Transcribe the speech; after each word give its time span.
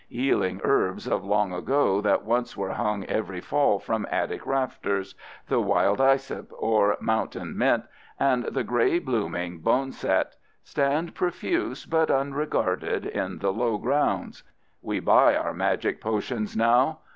Healing 0.09 0.61
herbs 0.63 1.05
of 1.07 1.23
long 1.23 1.53
ago 1.53 2.01
that 2.01 2.25
once 2.25 2.57
were 2.57 2.71
hung 2.73 3.05
every 3.05 3.39
fall 3.39 3.77
from 3.77 4.07
attic 4.09 4.47
rafters—the 4.47 5.61
"wild 5.61 5.99
isep," 6.01 6.47
or 6.57 6.97
mountain 6.99 7.55
mint, 7.55 7.83
and 8.19 8.45
the 8.45 8.63
gray 8.63 8.97
blooming 8.97 9.59
boneset—stand 9.61 11.13
profuse 11.13 11.85
but 11.85 12.09
unregarded 12.09 13.05
in 13.05 13.37
the 13.37 13.53
lowgrounds. 13.53 14.41
We 14.81 14.99
buy 14.99 15.35
our 15.35 15.53
magic 15.53 16.01
potions 16.01 16.57
now. 16.57 17.01